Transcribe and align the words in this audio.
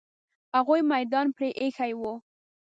هغوی 0.55 0.81
میدان 0.93 1.27
پرې 1.35 1.49
ایښی 1.61 1.91
وو. 1.99 2.13